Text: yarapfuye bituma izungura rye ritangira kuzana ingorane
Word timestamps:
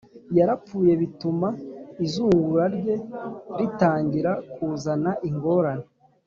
yarapfuye 0.37 0.91
bituma 1.01 1.47
izungura 2.05 2.65
rye 2.75 2.95
ritangira 3.59 4.31
kuzana 4.53 5.11
ingorane 5.29 5.85